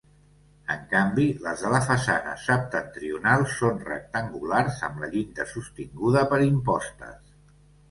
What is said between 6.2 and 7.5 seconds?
per impostes.